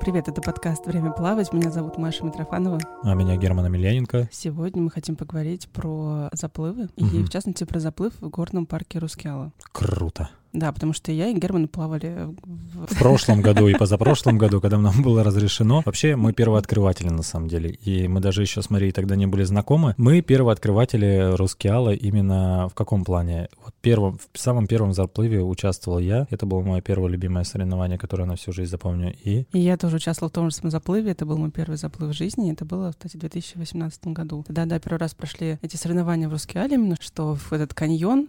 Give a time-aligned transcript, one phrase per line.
[0.00, 1.52] Привет, это подкаст «Время плавать».
[1.52, 2.78] Меня зовут Маша Митрофанова.
[3.02, 4.28] А меня Герман Емельяненко.
[4.32, 7.24] Сегодня мы хотим поговорить про заплывы, и Мгм.
[7.26, 9.52] в частности про заплыв в горном парке Рускеала.
[9.72, 10.30] Круто.
[10.52, 12.86] Да, потому что я и Герман плавали в...
[12.86, 15.82] В прошлом году и позапрошлом году, когда нам было разрешено.
[15.84, 17.70] Вообще, мы первооткрыватели на самом деле.
[17.70, 19.94] И мы даже еще с Марией тогда не были знакомы.
[19.98, 23.48] Мы первооткрыватели Рускеала именно в каком плане?
[23.62, 26.26] Вот первым, в самом первом заплыве участвовал я.
[26.30, 29.14] Это было мое первое любимое соревнование, которое я на всю жизнь запомню.
[29.22, 31.10] И И я тоже участвовала в том же самом заплыве.
[31.10, 32.52] Это был мой первый заплыв в жизни.
[32.52, 34.44] Это было, кстати, в 2018 году.
[34.46, 38.28] Тогда, да, первый раз прошли эти соревнования в Рускеале, именно что в этот каньон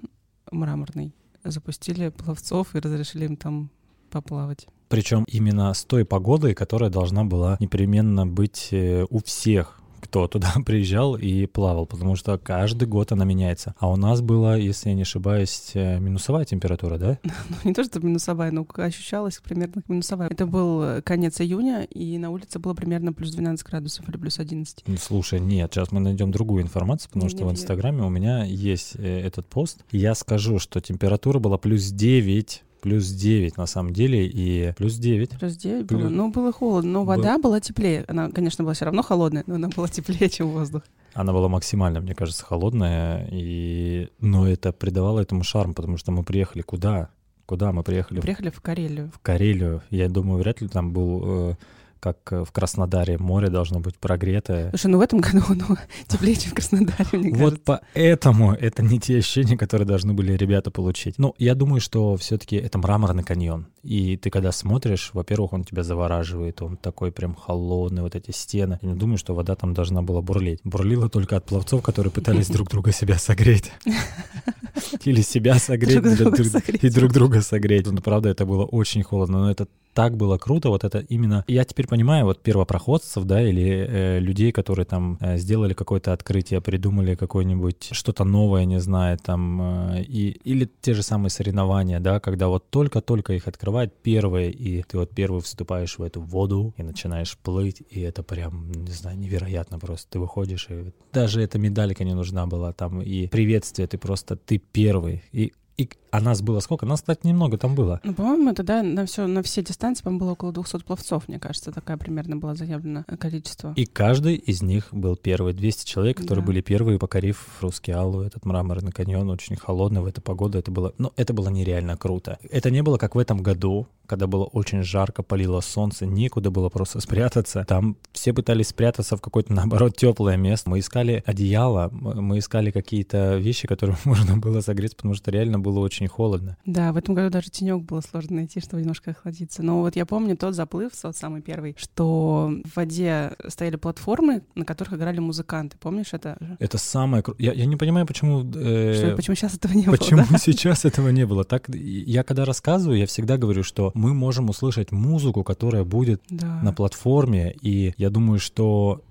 [0.51, 1.13] мраморный
[1.51, 3.69] запустили пловцов и разрешили им там
[4.09, 4.67] поплавать.
[4.87, 10.53] причем именно с той погодой, которая должна была непременно быть э, у всех кто туда
[10.65, 13.75] приезжал и плавал, потому что каждый год она меняется.
[13.79, 17.19] А у нас была, если я не ошибаюсь, э, минусовая температура, да?
[17.49, 20.29] Ну, не то, что минусовая, но ощущалась примерно минусовая.
[20.29, 24.39] Это был э, конец июня, и на улице было примерно плюс 12 градусов или плюс
[24.39, 24.83] 11.
[24.85, 27.59] Ну, Слушай, нет, сейчас мы найдем другую информацию, потому Нет, что нет, в нет.
[27.61, 29.83] Инстаграме у меня есть э, этот пост.
[29.91, 35.31] Я скажу, что температура была плюс 9, плюс 9 на самом деле, и плюс 9.
[35.39, 36.09] Плюс 9 Плюс- было.
[36.09, 38.05] Ну, было холодно, но Был- вода была теплее.
[38.07, 40.83] Она, конечно, была все равно холодная, но она была теплее, чем воздух.
[41.13, 44.09] Она была максимально, мне кажется, холодная, и...
[44.19, 47.09] но это придавало этому шарм, потому что мы приехали куда?
[47.45, 48.19] Куда мы приехали?
[48.21, 49.11] Приехали в Карелию.
[49.13, 49.81] в Карелию.
[49.89, 51.55] Я думаю, вряд ли там был, э,
[51.99, 54.69] как э, в Краснодаре, море должно быть прогретое.
[54.69, 57.81] Слушай, ну в этом году оно теплее, чем в Краснодаре, мне Вот кажется.
[57.93, 61.15] поэтому это не те ощущения, которые должны были ребята получить.
[61.17, 63.67] Ну, я думаю, что все-таки это мраморный каньон.
[63.83, 68.79] И ты когда смотришь, во-первых, он тебя завораживает, он такой прям холодный, вот эти стены.
[68.81, 70.59] Я не думаю, что вода там должна была бурлить.
[70.63, 73.71] Бурлила только от пловцов, которые пытались друг друга себя согреть.
[75.05, 76.83] Или себя согреть, Друг друга друг- согреть.
[76.83, 77.87] и друг друга согреть.
[77.87, 81.43] Ну, правда, это было очень холодно, но это так было круто, вот это именно...
[81.47, 86.61] Я теперь понимаю вот первопроходцев, да, или э, людей, которые там э, сделали какое-то открытие,
[86.61, 89.61] придумали какое-нибудь что-то новое, не знаю, там,
[89.95, 94.83] э, и, или те же самые соревнования, да, когда вот только-только их открывают первые, и
[94.83, 99.17] ты вот первый вступаешь в эту воду и начинаешь плыть, и это прям, не знаю,
[99.17, 100.07] невероятно просто.
[100.11, 104.59] Ты выходишь, и даже эта медалька не нужна была там, и приветствие, ты просто, ты
[104.71, 106.85] первый, и и а нас было сколько?
[106.85, 107.99] Нас, кстати, немного там было.
[108.03, 111.71] Ну, по-моему, тогда на, все, на все дистанции, по-моему, было около 200 пловцов, мне кажется.
[111.71, 113.73] Такая примерно была заявлено количество.
[113.75, 115.53] И каждый из них был первый.
[115.53, 116.47] 200 человек, которые Да.
[116.47, 120.57] были первые, покорив Рускеалу, этот мраморный каньон, очень холодный в эту погоду.
[120.57, 122.39] Это было, ну, это было нереально круто.
[122.49, 126.69] Это не было как в этом году, когда было очень жарко, палило солнце, некуда было
[126.69, 127.65] просто спрятаться.
[127.67, 130.69] Там все пытались спрятаться в какое-то, наоборот, теплое место.
[130.69, 135.79] Мы искали одеяло, мы искали какие-то вещи, которые можно было согреться, потому что реально было
[135.79, 136.57] очень холодно.
[136.65, 139.63] Да, в этом году даже тенек было сложно найти, чтобы немножко охладиться.
[139.63, 144.65] Но вот я помню тот заплыв, тот самый первый, что в воде стояли платформы, на
[144.65, 145.77] которых играли музыканты.
[145.79, 146.37] Помнишь это?
[146.59, 147.23] Это самое...
[147.37, 148.41] Я, я не понимаю, почему...
[148.55, 150.27] э, Что, почему сейчас этого не Почему было?
[150.31, 150.37] да?
[150.39, 151.43] сейчас этого не было?
[151.43, 156.61] Так я когда рассказываю, я всегда говорю, что мы можем услышать музыку, которая будет Да.
[156.63, 159.01] на платформе, и я думаю, что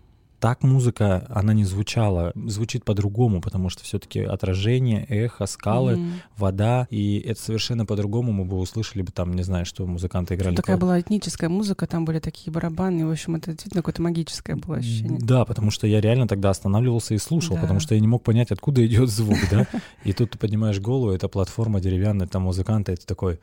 [0.41, 6.13] так музыка, она не звучала, звучит по-другому, потому что все-таки отражение, эхо, скалы, Мгм.
[6.37, 10.55] вода, и это совершенно по-другому мы бы услышали бы там, не знаю, что музыканты играли.
[10.55, 14.03] Такая Кла- была этническая музыка, там были такие барабаны, и, в общем, это действительно какое-то
[14.03, 15.19] магическое было ощущение.
[15.21, 17.63] Да, потому что я реально тогда останавливался и слушал, Да.
[17.63, 19.67] потому что я не мог понять, откуда идет звук, да.
[20.05, 23.41] И тут ты поднимаешь голову, это платформа деревянная, там музыканты, ты такой,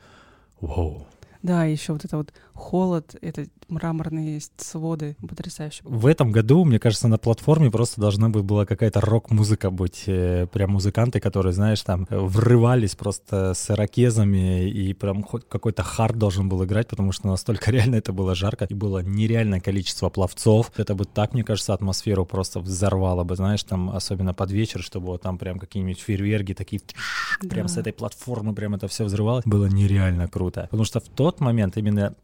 [0.62, 1.06] вау.
[1.46, 5.82] Да, еще вот это вот холод, это мраморные своды, потрясающе.
[5.84, 10.04] В этом году, мне кажется, на платформе просто должна бы была какая-то рок-музыка быть.
[10.06, 15.82] э, Прям музыканты, которые, знаешь, там э, врывались просто с ирокезами, и прям хоть какой-то
[15.82, 20.08] хард должен был играть, потому что настолько реально это было жарко, и было нереальное количество
[20.10, 20.70] пловцов.
[20.76, 25.06] Это бы так, мне кажется, атмосферу просто взорвало бы, знаешь, там, особенно под вечер, чтобы
[25.06, 26.80] вот там прям какие-нибудь фейерверки такие
[27.50, 27.80] прям с Да.
[27.82, 29.44] этой платформы прям это все взрывалось.
[29.44, 30.62] Было нереально круто.
[30.70, 32.14] Потому что в тот момент именно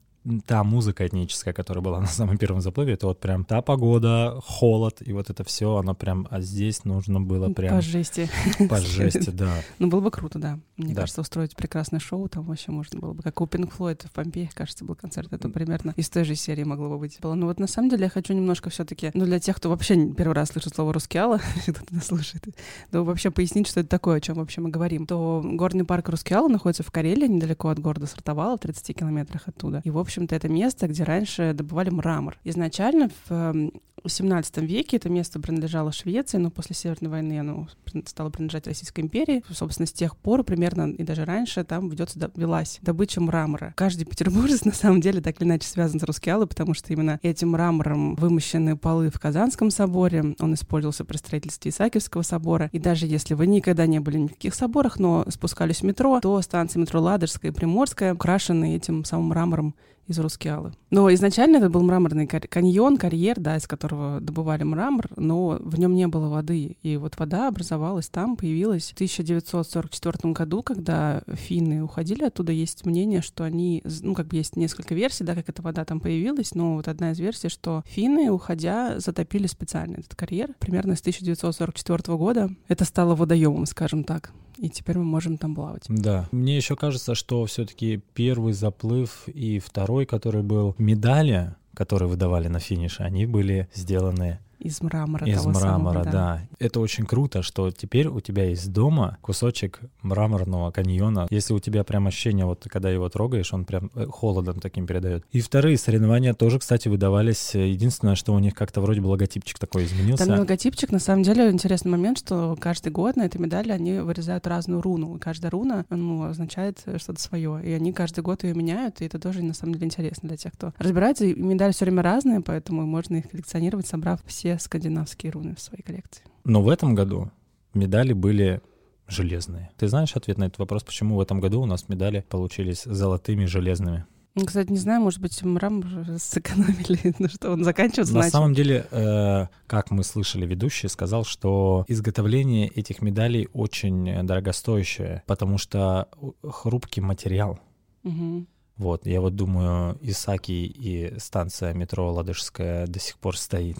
[0.46, 4.98] та музыка этническая, которая была на самом первом заплыве, это вот прям та погода, холод,
[5.00, 8.28] и вот это все, оно прям, а здесь нужно было прям По жести.
[8.68, 9.52] по жести, да.
[9.78, 10.58] Ну, было бы круто, да.
[10.76, 11.02] Мне Да.
[11.02, 13.22] кажется, устроить прекрасное шоу там вообще можно было бы.
[13.22, 15.32] Как у Pink Floyd в Помпеях, кажется, был концерт.
[15.32, 17.18] Это примерно из той же серии могло бы быть.
[17.22, 20.12] Ну вот на самом деле я хочу немножко все таки ну для тех, кто вообще
[20.12, 22.44] первый раз слышит слово «рускеала», кто-то нас слушает,
[22.90, 25.06] то вообще пояснить, что это такое, о чем вообще мы говорим.
[25.06, 29.80] То горный парк Рускеала находится в Карелии, недалеко от города Сартовала, в 30 километрах оттуда.
[29.84, 32.38] И, в общем-то, это место, где раньше добывали мрамор.
[32.44, 33.72] Изначально в эм,
[34.04, 34.96] в 17 веке.
[34.96, 37.68] Это место принадлежало Швеции, но после Северной войны оно
[38.06, 39.42] стало принадлежать Российской империи.
[39.50, 43.72] Собственно, с тех пор, примерно и даже раньше, там ведется, велась добыча мрамора.
[43.76, 47.50] Каждый петербуржец, на самом деле, так или иначе связан с Рускеалой, потому что именно этим
[47.50, 50.34] мрамором вымощены полы в Казанском соборе.
[50.38, 52.68] Он использовался при строительстве Исаакиевского собора.
[52.72, 56.20] И даже если вы никогда не были ни в каких соборах, но спускались в метро,
[56.20, 59.74] то станции метро Ладожская и Приморская украшены этим самым мрамором
[60.08, 60.72] из Рускеалы.
[60.90, 65.94] Но изначально это был мраморный каньон, карьер, да, из которого добывали мрамор, но в нем
[65.94, 66.76] не было воды.
[66.82, 72.52] И вот вода образовалась там, появилась в 1944 году, когда финны уходили оттуда.
[72.52, 76.00] Есть мнение, что они, ну, как бы есть несколько версий, да, как эта вода там
[76.00, 80.54] появилась, но вот одна из версий, что финны, уходя, затопили специально этот карьер.
[80.58, 84.32] Примерно с 1944 года это стало водоемом, скажем так
[84.62, 85.82] и теперь мы можем там плавать.
[85.88, 86.28] Да.
[86.30, 92.60] Мне еще кажется, что все-таки первый заплыв и второй, который был медали, которые выдавали на
[92.60, 95.26] финише, они были сделаны из мрамора.
[95.26, 96.10] Из того мрамора, самого, да.
[96.10, 96.40] да.
[96.58, 101.26] Это очень круто, что теперь у тебя есть дома кусочек мраморного каньона.
[101.30, 105.24] Если у тебя прям ощущение, вот когда его трогаешь, он прям э, холодом таким передает.
[105.32, 107.54] И вторые соревнования тоже, кстати, выдавались.
[107.54, 110.26] Единственное, что у них как-то вроде бы логотипчик такой изменился.
[110.26, 114.46] Там логотипчик, на самом деле, интересный момент, что каждый год на этой медали они вырезают
[114.46, 115.16] разную руну.
[115.16, 117.60] И каждая руна ну, означает что-то свое.
[117.64, 120.52] И они каждый год ее меняют, и это тоже, на самом деле, интересно для тех,
[120.52, 121.24] кто разбирается.
[121.24, 125.82] И медали все время разные, поэтому можно их коллекционировать, собрав все скандинавские руны в своей
[125.82, 126.24] коллекции.
[126.44, 127.30] Но в этом году
[127.74, 128.60] медали были
[129.08, 129.70] железные.
[129.76, 133.44] Ты знаешь ответ на этот вопрос, почему в этом году у нас медали получились золотыми
[133.44, 134.06] железными?
[134.34, 138.32] Ну, кстати, не знаю, может быть, мрамор сэкономили, ну что, он заканчивается На начал.
[138.32, 145.58] самом деле, э, как мы слышали, ведущий сказал, что изготовление этих медалей очень дорогостоящее, потому
[145.58, 146.08] что
[146.42, 147.60] хрупкий материал.
[148.04, 148.46] Угу.
[148.78, 153.76] Вот, я вот думаю, Исаки и станция метро Ладожская до сих пор стоит,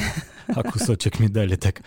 [0.48, 1.82] а кусочек медали так.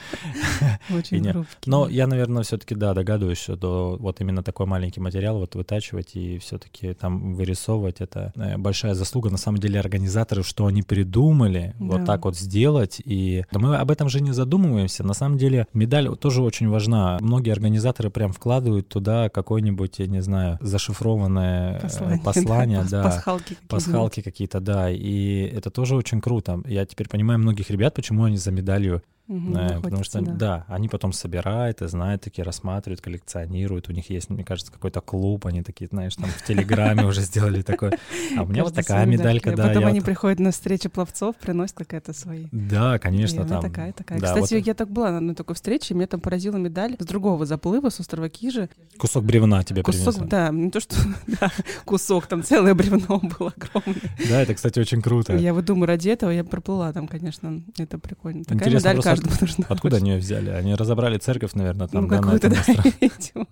[0.90, 1.70] Очень хрупкий.
[1.70, 6.40] Но я, наверное, все-таки, да, догадываюсь, что вот именно такой маленький материал вот вытачивать и
[6.40, 12.06] все-таки там вырисовывать, это э, большая заслуга, на самом деле, организаторов, что они придумали вот
[12.06, 13.02] так вот сделать.
[13.04, 15.04] И мы об этом же не задумываемся.
[15.04, 17.18] На самом деле, медаль тоже очень важна.
[17.22, 21.82] Многие организаторы прям вкладывают туда какое-нибудь, я не знаю, зашифрованное
[22.24, 23.68] послание, послание да, пасхалки какие-то.
[23.68, 26.62] Пасхалки какие-то, да, и это тоже очень круто.
[26.66, 30.32] Я теперь понимаю многих ребят, почему они за медалью Угу, э, потому что, да.
[30.34, 33.90] да, они потом собирают и знают, такие рассматривают, коллекционируют.
[33.90, 37.64] У них есть, мне кажется, какой-то клуб, они такие, знаешь, там в Телеграме уже сделали
[37.64, 37.92] такой.
[38.38, 39.68] А у меня вот такая медалька, да.
[39.68, 42.48] Потом они приходят на встречу пловцов, приносят какая-то свои.
[42.52, 43.62] Да, конечно, там.
[43.62, 44.20] такая, такая.
[44.20, 47.90] Кстати, я так была на одной такой встрече, меня там поразила медаль с другого заплыва,
[47.90, 48.70] с острова Кижи.
[48.98, 50.96] Кусок бревна тебе Кусок, да, не то что,
[51.86, 54.02] кусок, там целое бревно было огромное.
[54.30, 55.36] Да, это, кстати, очень круто.
[55.36, 58.44] Я вот думаю, ради этого я проплыла там, конечно, это прикольно.
[58.44, 59.66] Такая медаль каждому нужна.
[59.70, 60.50] Откуда они ее взяли?
[60.50, 62.62] Они разобрали церковь, наверное, там, ну, да, на этом да,
[63.02, 63.48] видимо.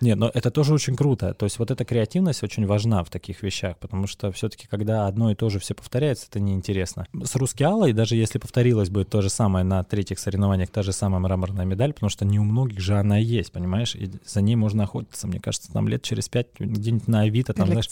[0.00, 1.34] Нет, но это тоже очень круто.
[1.34, 5.30] То есть вот эта креативность очень важна в таких вещах, потому что все-таки, когда одно
[5.30, 7.06] и то же все повторяется, это неинтересно.
[7.22, 11.20] С Рускеалой, даже если повторилось бы то же самое на третьих соревнованиях, та же самая
[11.20, 14.84] мраморная медаль, потому что не у многих же она есть, понимаешь, и за ней можно
[14.84, 15.26] охотиться.
[15.26, 17.88] Мне кажется, там лет через пять где-нибудь на Авито, там, знаешь,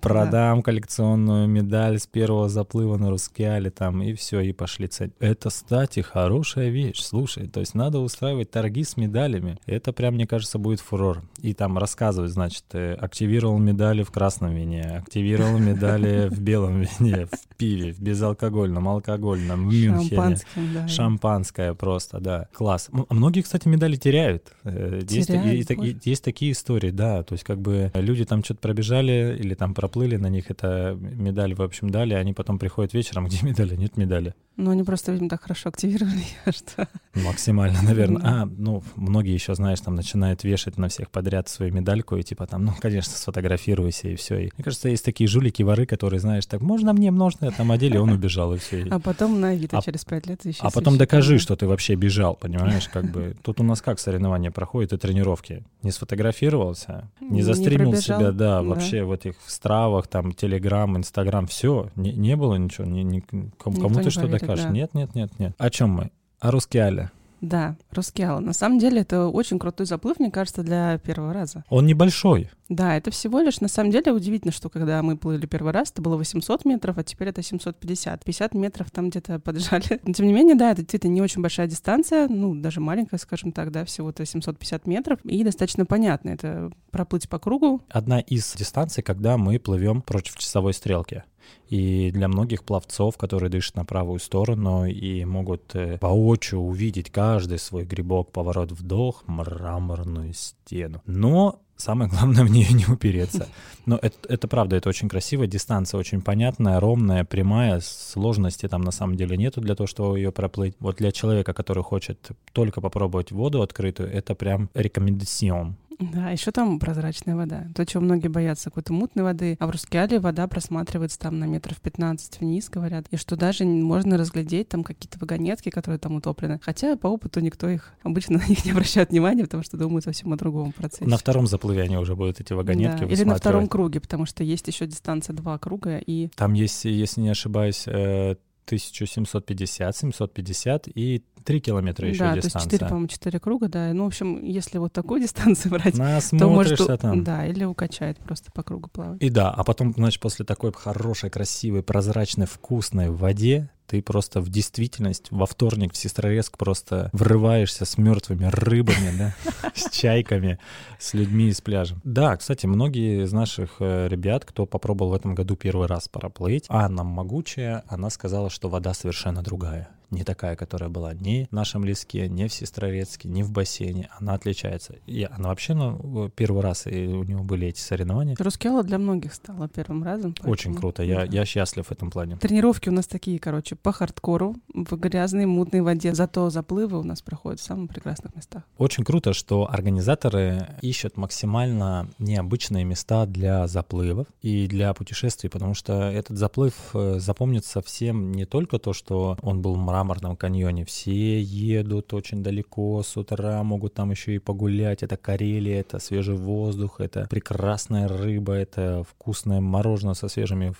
[0.00, 0.62] продам да.
[0.62, 5.12] коллекционную медаль с первого заплыва на Рускеале, там, и все, и пошли цель.
[5.20, 9.58] Это, кстати, хорошая вещь, слушай, то есть надо устраивать торги с медалями.
[9.66, 11.05] Это прям, мне кажется, будет фурор.
[11.42, 17.26] И там рассказывают, значит, э, активировал медали в красном вине, активировал медали в белом вине,
[17.26, 20.38] в пиве, в безалкогольном, алкогольном, в Мюнхене.
[20.74, 20.88] Да.
[20.88, 22.48] Шампанское просто, да.
[22.52, 22.88] Класс.
[22.92, 24.52] А многие, кстати, медали теряют.
[24.64, 27.22] Э, теряют есть, есть, есть такие истории, да.
[27.22, 31.54] То есть как бы люди там что-то пробежали или там проплыли, на них это медаль,
[31.54, 33.76] в общем, дали, они потом приходят вечером, где медали?
[33.76, 34.34] Нет медали.
[34.56, 36.88] Ну, они просто, видимо, так хорошо активировали, что...
[37.14, 38.22] Максимально, наверное.
[38.24, 42.46] А, ну, многие еще, знаешь, там начинают вешать на всех подряд свою медальку и типа
[42.46, 44.38] там, ну, конечно, сфотографируйся и все.
[44.38, 47.98] И, мне кажется, есть такие жулики, воры, которые, знаешь, так, можно мне, можно, там одели,
[47.98, 48.86] он убежал и все.
[48.90, 51.94] А потом на Авито а, через пять лет еще А потом докажи, что ты вообще
[51.96, 53.36] бежал, понимаешь, как бы.
[53.42, 55.64] Тут у нас как соревнования проходят и тренировки.
[55.82, 61.46] Не сфотографировался, не застримил не себя, да, да, вообще в этих стравах, там, Телеграм, Инстаграм,
[61.46, 63.20] все, не, не было ничего, ни, ни,
[63.58, 64.64] кому, кому ты что докажешь?
[64.64, 64.70] Да.
[64.70, 65.54] Нет, нет, нет, нет.
[65.58, 66.10] О чем мы?
[66.40, 67.10] О Рускеале.
[67.40, 68.40] Да, Рускеала.
[68.40, 71.64] На самом деле это очень крутой заплыв, мне кажется, для первого раза.
[71.68, 72.50] Он небольшой.
[72.68, 76.02] Да, это всего лишь, на самом деле, удивительно, что когда мы плыли первый раз, это
[76.02, 78.24] было 800 метров, а теперь это 750.
[78.24, 80.00] 50 метров там где-то поджали.
[80.04, 83.52] Но, тем не менее, да, это действительно не очень большая дистанция, ну, даже маленькая, скажем
[83.52, 86.30] так, да, всего-то 750 метров, и достаточно понятно.
[86.30, 87.82] Это проплыть по кругу.
[87.88, 91.22] Одна из дистанций, когда мы плывем против часовой стрелки.
[91.68, 97.58] И для многих пловцов, которые дышат на правую сторону и могут э, воочию увидеть каждый
[97.58, 101.02] свой грибок, поворот вдох, мраморную стену.
[101.06, 103.48] Но Самое главное в нее не упереться.
[103.84, 105.46] Но это, это правда, это очень красиво.
[105.46, 107.80] Дистанция очень понятная, ровная, прямая.
[107.80, 110.74] Сложности там на самом деле нету для того, чтобы ее проплыть.
[110.80, 115.76] Вот для человека, который хочет только попробовать воду открытую, это прям рекомендацион.
[115.98, 117.66] Да, еще там прозрачная вода.
[117.74, 119.56] То, чего многие боятся, какой-то мутной воды.
[119.58, 123.06] А в Рускеале вода просматривается там на метров 15 вниз, говорят.
[123.10, 126.60] И что даже можно разглядеть там какие-то вагонетки, которые там утоплены.
[126.62, 130.32] Хотя по опыту никто их обычно на них не обращает внимания, потому что думают совсем
[130.32, 131.04] о другом процессе.
[131.04, 133.06] На втором заплыве они уже будут эти вагонетки да.
[133.06, 136.28] Или на втором круге, потому что есть еще дистанция два круга и...
[136.36, 142.50] Там есть, если не ошибаюсь, 1750, 750 и 3 километра еще да, дистанция.
[142.50, 143.92] то есть 4, по-моему, 4 круга, да.
[143.94, 147.00] Ну, в общем, если вот такую дистанцию брать, то может...
[147.00, 147.22] там.
[147.24, 149.22] Да, или укачает просто по кругу плавать.
[149.22, 154.40] И да, а потом, значит, после такой хорошей, красивой, прозрачной, вкусной в воде ты просто
[154.40, 159.34] в действительность во вторник в Сестрорецк просто врываешься с мертвыми рыбами, да,
[159.74, 160.58] с чайками,
[160.98, 161.96] с людьми из пляжа.
[162.04, 166.66] Да, кстати, многие из наших э, ребят, кто попробовал в этом году первый раз проплыть,
[166.68, 171.84] Анна Могучая, она сказала, что вода совершенно другая не такая, которая была ни в нашем
[171.84, 174.08] леске, ни в Сестрорецке, ни в бассейне.
[174.18, 174.94] Она отличается.
[175.06, 178.36] И она вообще ну, первый раз и у него были эти соревнования.
[178.38, 180.32] Рускела для многих стала первым разом.
[180.32, 180.52] Поэтому...
[180.52, 181.02] Очень круто.
[181.02, 182.36] Я, я счастлив в этом плане.
[182.36, 186.14] Тренировки у нас такие, короче, по хардкору, в грязной, мутной воде.
[186.14, 188.62] Зато заплывы у нас проходят в самых прекрасных местах.
[188.78, 195.92] Очень круто, что организаторы ищут максимально необычные места для заплывов и для путешествий, потому что
[196.10, 200.84] этот заплыв э, запомнится всем не только то, что он был мрак мраморном каньоне.
[200.84, 205.02] Все едут очень далеко с утра, могут там еще и погулять.
[205.02, 210.74] Это Карелия, это свежий воздух, это прекрасная рыба, это вкусное мороженое со свежими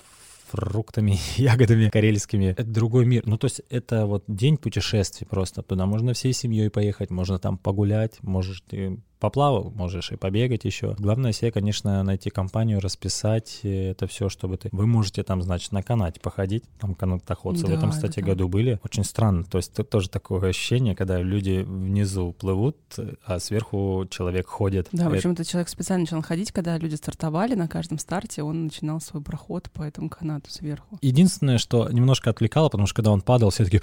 [0.48, 2.46] фруктами, ягодами карельскими.
[2.46, 3.22] Это другой мир.
[3.26, 5.62] Ну, то есть это вот день путешествий просто.
[5.62, 10.94] Туда можно всей семьей поехать, можно там погулять, можете поплавал, можешь и побегать еще.
[10.98, 14.68] Главное себе, конечно, найти компанию, расписать это все, чтобы ты...
[14.72, 18.26] Вы можете там, значит, на канате походить, там канатоходцы да, в этом, кстати, да.
[18.26, 18.78] году были.
[18.84, 22.76] Очень странно, то есть тут тоже такое ощущение, когда люди внизу плывут,
[23.24, 24.88] а сверху человек ходит.
[24.92, 29.00] Да, причем этот человек специально начал ходить, когда люди стартовали на каждом старте, он начинал
[29.00, 30.98] свой проход по этому канату сверху.
[31.00, 33.80] Единственное, что немножко отвлекало, потому что когда он падал, все таки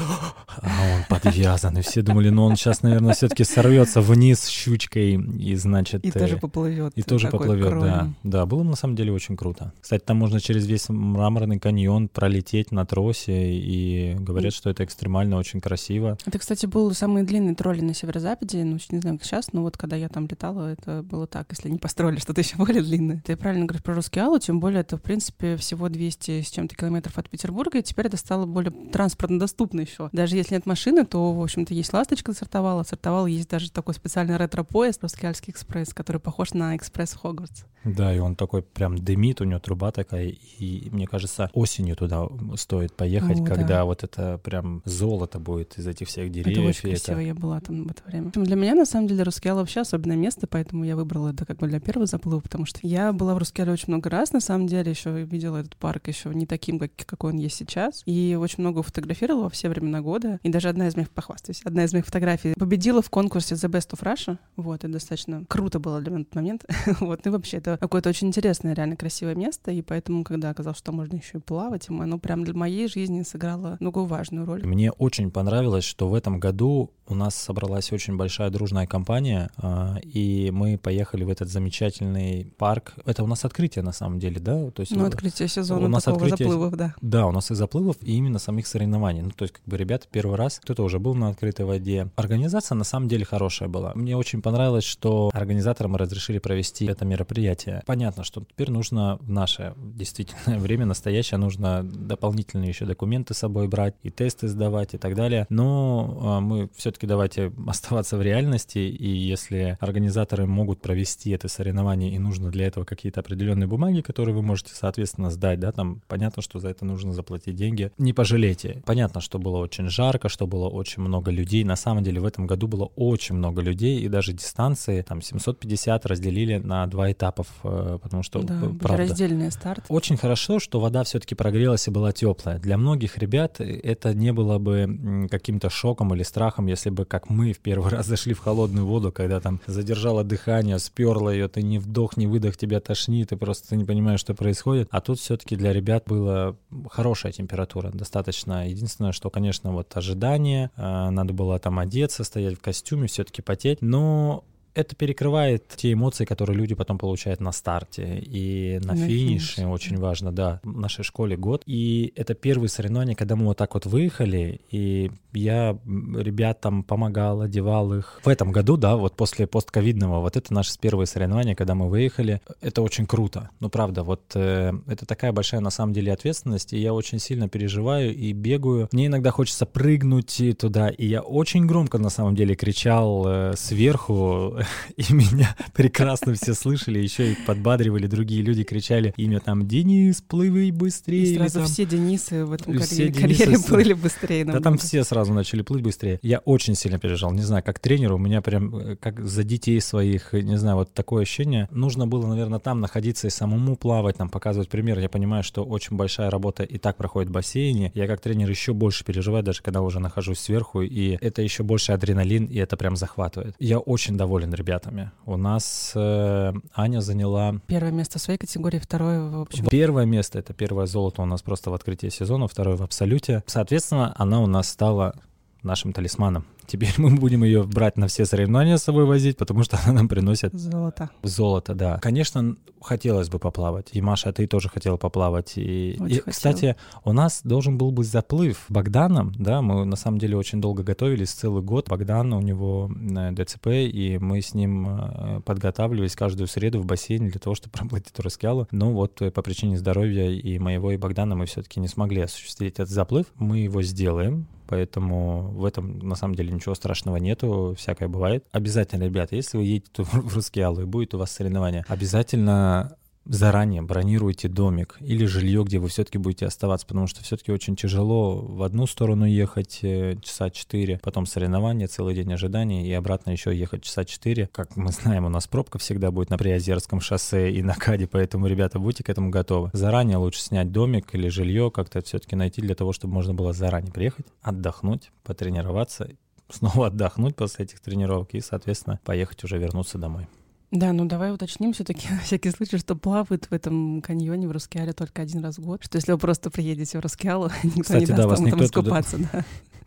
[0.62, 5.56] а он подвязан, и все думали, ну он сейчас, наверное, все-таки сорвется вниз щучкой и
[5.56, 6.06] значит...
[6.06, 6.94] И тоже поплывет.
[6.96, 8.10] И тоже поплывет, да.
[8.24, 9.74] Да, было на самом деле очень круто.
[9.82, 15.38] Кстати, там можно через весь мраморный каньон пролететь на тросе, и говорят, что это экстремально
[15.38, 16.18] очень красиво.
[16.26, 19.78] Это, кстати, был самый длинный тролли на северо-западе, ну, не знаю, как сейчас, но вот
[19.78, 23.22] когда я там летала, это было так, если не построили что-то еще более длинное.
[23.26, 26.76] Ты правильно говоришь про русский Аллу, тем более это, в принципе, всего 200 с чем-то
[26.76, 30.10] километров от Петербурга, и теперь это стало более транспортно доступно еще.
[30.12, 34.38] Даже если нет машины, то, в общем-то, есть «Ласточка» сортовала, сортовала, есть даже такой специальный
[34.38, 37.66] ретро-поезд, Роскеальский экспресс, который похож на экспресс Хогвартс.
[37.84, 42.28] Да, и он такой прям дымит, у него труба такая, и мне кажется, осенью туда
[42.56, 43.86] стоит поехать, О, когда да.
[43.86, 46.60] вот это прям золото будет из этих всех деревьев.
[46.60, 47.22] Это очень красиво, это...
[47.22, 48.32] я была там в это время.
[48.34, 51.68] Для меня, на самом деле, Рускеал вообще особенное место, поэтому я выбрала это как бы
[51.68, 54.90] для первого заплыва, потому что я была в Рускеале очень много раз, на самом деле,
[54.90, 58.82] еще видела этот парк еще не таким, как, какой он есть сейчас, и очень много
[58.82, 62.54] фотографировала во все времена года, и даже одна из моих, похвастаюсь, одна из моих фотографий
[62.54, 66.36] победила в конкурсе The Best of Russia, вот, и достаточно круто было для меня этот
[66.36, 66.66] момент,
[67.00, 70.92] вот, и вообще это какое-то очень интересное, реально красивое место, и поэтому, когда оказалось, что
[70.92, 74.66] можно еще и плавать, оно прям для моей жизни сыграло многую важную роль.
[74.66, 79.98] Мне очень понравилось, что в этом году у нас собралась очень большая дружная компания, а,
[80.02, 82.94] и мы поехали в этот замечательный парк.
[83.06, 84.72] Это у нас открытие на самом деле, да?
[84.72, 86.48] То есть ну, открытие сезона у нас такого открытие...
[86.48, 86.96] заплывов, да.
[87.02, 89.22] Да, у нас и заплывов, и именно самих соревнований.
[89.22, 92.10] Ну, то есть, как бы ребята первый раз, кто-то уже был на открытой воде.
[92.16, 93.92] Организация на самом деле хорошая была.
[93.96, 97.82] Мне очень понравилось, что организаторам разрешили провести это мероприятие.
[97.86, 103.68] Понятно, что теперь нужно в наше действительно время настоящее, нужно дополнительные еще документы с собой
[103.68, 105.48] брать, и тесты сдавать, и так далее.
[105.50, 112.14] Но а, мы все-таки давайте оставаться в реальности, и если организаторы могут провести это соревнование,
[112.14, 116.44] и нужно для этого какие-то определенные бумаги, которые вы можете, соответственно, сдать, да, там понятно,
[116.44, 118.84] что за это нужно заплатить деньги, не пожалейте.
[118.86, 121.64] Понятно, что было очень жарко, что было очень много людей.
[121.64, 125.22] На самом деле в этом году было очень много людей, и даже дистанция квалификации там
[125.22, 128.98] 750 разделили на два этапа, потому что да, правда.
[128.98, 129.86] раздельный старт.
[129.90, 132.60] Очень хорошо, что вода все-таки прогрелась и была теплая.
[132.60, 137.54] Для многих ребят это не было бы каким-то шоком или страхом, если бы, как мы,
[137.54, 141.78] в первый раз зашли в холодную воду, когда там задержало дыхание, сперло ее, ты ни
[141.78, 144.88] вдох, ни выдох, тебя тошнит, ты просто не понимаешь, что происходит.
[144.92, 146.56] А тут все-таки для ребят была
[146.90, 148.68] хорошая температура, достаточно.
[148.68, 153.82] Единственное, что, конечно, вот ожидание, э, надо было там одеться, стоять в костюме, все-таки потеть,
[153.82, 154.44] но
[154.76, 159.56] это перекрывает те эмоции, которые люди потом получают на старте и на, на финише.
[159.56, 159.72] Финиш.
[159.72, 160.60] Очень важно, да.
[160.64, 161.64] В нашей школе год.
[161.66, 167.94] И это первые соревнования, когда мы вот так вот выехали, и я ребятам помогал, одевал
[167.94, 168.20] их.
[168.24, 172.42] В этом году, да, вот после постковидного, вот это наши первые соревнования, когда мы выехали.
[172.62, 173.50] Это очень круто.
[173.60, 177.48] Ну, правда, вот э, это такая большая на самом деле ответственность, и я очень сильно
[177.48, 178.90] переживаю и бегаю.
[178.92, 184.58] Мне иногда хочется прыгнуть туда, и я очень громко на самом деле кричал э, сверху,
[184.98, 190.72] и меня прекрасно все слышали, еще и подбадривали другие люди, кричали имя там «Денис, плыви
[190.72, 191.68] быстрее!» И сразу там...
[191.68, 194.46] все Денисы в этом все карьере, карьере плыли быстрее.
[194.46, 196.20] Да там все сразу начали плыть быстрее.
[196.22, 199.80] Я очень сильно переживал, не знаю, как тренер, у меня прям э, как за детей
[199.82, 201.68] своих, не знаю, вот такое ощущение.
[201.72, 205.00] Нужно было, наверное, там находиться и самому плавать, там показывать пример.
[205.00, 207.92] Я понимаю, что очень большая работа и так проходит в бассейне.
[207.94, 211.92] Я как тренер еще больше переживаю, даже когда уже нахожусь сверху, и это еще больше
[211.92, 213.56] адреналин, и это прям захватывает.
[213.60, 215.12] Я очень доволен ребятами.
[215.26, 217.56] У нас э, Аня заняла...
[217.68, 219.66] Первое место в своей категории, второе в общем.
[219.68, 223.44] Первое место— это первое золото у нас просто в открытии сезона, второе в абсолюте.
[223.48, 225.16] Соответственно, она у нас стала
[225.64, 226.46] нашим талисманом.
[226.66, 230.08] Теперь мы будем ее брать на все соревнования с собой возить, потому что она нам
[230.08, 231.10] приносит золото.
[231.24, 232.00] Золото, да.
[232.00, 233.90] Конечно, хотелось бы поплавать.
[233.94, 235.54] И Маша, ты тоже хотела поплавать.
[235.58, 240.38] И, и кстати, у нас должен был быть заплыв Богданом, да, мы на самом деле
[240.38, 241.90] очень долго готовились, целый год.
[241.90, 247.30] Богдан, у него э, ДЦП, и мы с ним э, подготавливались каждую среду в бассейне
[247.30, 248.68] для того, чтобы проплыть эту Раскиалу.
[248.72, 252.74] Но вот э, по причине здоровья и моего, и Богдана мы все-таки не смогли осуществить
[252.74, 253.28] этот заплыв.
[253.38, 258.46] Мы его сделаем, поэтому в этом на самом деле ничего страшного нету, всякое бывает.
[258.52, 264.48] Обязательно, ребята, если вы едете в Рускеалу и будет у вас соревнование, обязательно заранее бронируйте
[264.48, 268.86] домик или жилье, где вы все-таки будете оставаться, потому что все-таки очень тяжело в одну
[268.88, 274.06] сторону ехать э, часа 4, потом соревнования, целый день ожидания и обратно еще ехать часа
[274.06, 274.50] 4.
[274.52, 278.48] Как мы знаем, у нас пробка всегда будет на Приозерском шоссе и на Каде, поэтому,
[278.48, 279.70] ребята, будьте к этому готовы.
[279.74, 283.94] Заранее лучше снять домик или жилье, как-то все-таки найти для того, чтобы можно было заранее
[283.94, 286.10] приехать, отдохнуть, потренироваться,
[286.50, 290.28] снова отдохнуть после этих тренировок и, соответственно, поехать уже вернуться домой.
[290.74, 294.92] Да, ну давай уточним все-таки на всякий случай, что плавают в этом каньоне в Рускеале
[294.94, 295.84] только один раз в год.
[295.84, 299.18] Что если вы просто приедете в Рускеалу, никто Кстати, не даст да, вам там искупаться,
[299.32, 299.46] да.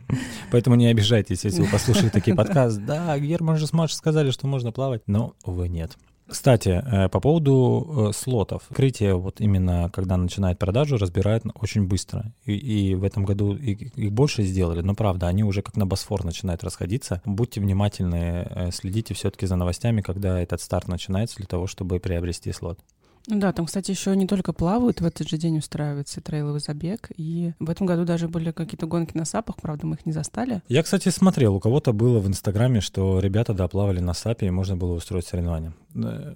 [0.52, 2.80] Поэтому не обижайтесь, если вы послушаете такие подкасты.
[2.82, 5.98] Да, Герман же с Машей сказали, что можно плавать, но, увы, нет.
[6.28, 8.64] Кстати, э, по поводу э, слотов.
[8.68, 12.32] Открытие вот именно, когда начинает продажу, разбирают очень быстро.
[12.44, 16.24] И, и в этом году их больше сделали, но правда, они уже как на Босфор
[16.24, 17.22] начинают расходиться.
[17.24, 22.52] Будьте внимательны, э, следите все-таки за новостями, когда этот старт начинается, для того, чтобы приобрести
[22.52, 22.80] слот.
[23.28, 27.10] Да, там, кстати, еще не только плавают, в этот же день устраивается трейловый забег.
[27.16, 30.62] И в этом году даже были какие-то гонки на сапах, правда, мы их не застали.
[30.68, 34.50] Я, кстати, смотрел, у кого-то было в Инстаграме, что ребята, да, плавали на сапе, и
[34.50, 35.74] можно было устроить соревнования.
[35.94, 36.34] Э,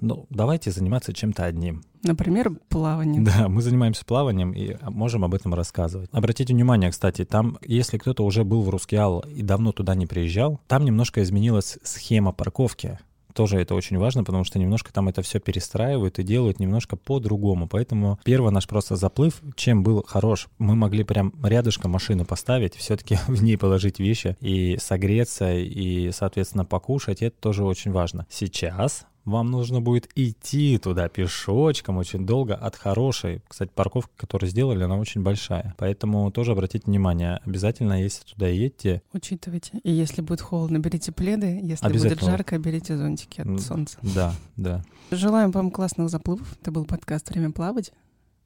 [0.00, 1.82] ну, давайте заниматься чем-то одним.
[2.02, 3.24] Например, плаванием.
[3.24, 6.08] Да, мы занимаемся плаванием и можем об этом рассказывать.
[6.12, 10.60] Обратите внимание, кстати, там, если кто-то уже был в Рускеал и давно туда не приезжал,
[10.68, 12.98] там немножко изменилась схема парковки
[13.38, 17.68] тоже это очень важно, потому что немножко там это все перестраивают и делают немножко по-другому.
[17.68, 23.16] Поэтому первый наш просто заплыв, чем был хорош, мы могли прям рядышком машину поставить, все-таки
[23.28, 27.22] в ней положить вещи и согреться, и, соответственно, покушать.
[27.22, 28.26] Это тоже очень важно.
[28.28, 33.42] Сейчас вам нужно будет идти туда пешочком очень долго от хорошей.
[33.48, 35.74] Кстати, парковка, которую сделали, она очень большая.
[35.78, 39.02] Поэтому тоже обратите внимание, обязательно, если туда едете...
[39.12, 39.78] Учитывайте.
[39.82, 41.60] И если будет холодно, берите пледы.
[41.62, 43.98] Если будет жарко, берите зонтики от солнца.
[44.02, 44.82] Да, да.
[45.10, 46.56] Желаем вам классных заплывов.
[46.60, 47.92] Это был подкаст «Время плавать».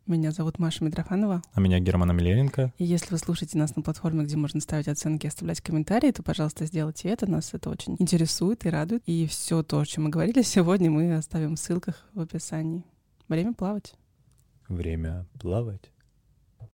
[0.06, 1.42] Меня зовут Маша Митрофанова.
[1.52, 2.72] А меня Герман Амельяненко.
[2.76, 6.24] И если вы слушаете нас на платформе, где можно ставить оценки и оставлять комментарии, то,
[6.24, 7.30] пожалуйста, сделайте это.
[7.30, 9.04] Нас это очень интересует и радует.
[9.06, 12.84] И все то, о чем мы говорили сегодня, мы оставим в ссылках в описании.
[13.28, 13.94] Время плавать.
[14.68, 15.91] Время плавать.